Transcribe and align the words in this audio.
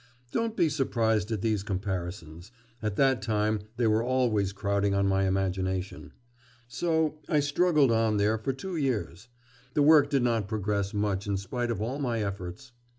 Don't 0.31 0.57
be 0.57 0.67
surprised 0.67 1.31
at 1.31 1.41
these 1.43 1.61
comparisons; 1.61 2.49
at 2.81 2.95
that 2.95 3.21
time 3.21 3.59
they 3.77 3.85
were 3.85 4.01
always 4.01 4.51
crowding 4.51 4.95
on 4.95 5.05
my 5.05 5.25
imagination. 5.27 6.11
So 6.67 7.19
I 7.29 7.39
struggled 7.39 7.91
on 7.91 8.17
there 8.17 8.39
for 8.39 8.51
two 8.51 8.75
years. 8.75 9.27
The 9.75 9.83
work 9.83 10.09
did 10.09 10.23
not 10.23 10.47
progress 10.47 10.91
much 10.91 11.27
in 11.27 11.37
spite 11.37 11.69
of 11.69 11.83
all 11.83 11.99
my 11.99 12.23
efforts. 12.23 12.71